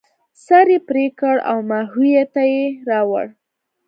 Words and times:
سر 0.45 0.67
یې 0.73 0.79
پرې 0.87 1.05
کړ 1.19 1.35
او 1.49 1.57
ماهویه 1.69 2.23
ته 2.33 2.41
یې 2.53 2.63
راوړ. 2.89 3.25